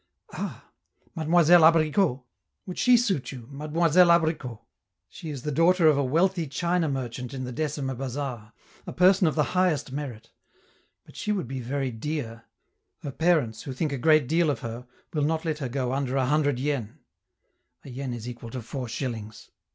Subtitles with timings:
[0.33, 0.71] "Ah!
[1.15, 2.23] Mademoiselle Abricot!
[2.65, 4.59] Would she suit you, Mademoiselle Abricot?
[5.07, 8.51] She is the daughter of a wealthy China merchant in the Decima Bazaar,
[8.87, 10.31] a person of the highest merit;
[11.05, 12.45] but she would be very dear:
[13.03, 16.17] her parents, who think a great deal of her, will not let her go under
[16.17, 16.97] a hundred yen
[17.85, 19.51] [A yen is equal to four shillings.